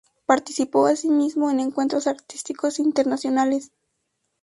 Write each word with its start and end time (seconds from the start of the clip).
Participó 0.25 0.87
asimismo 0.87 1.51
en 1.51 1.59
encuentros 1.59 2.07
artísticos 2.07 2.79
internacionales. 2.79 3.71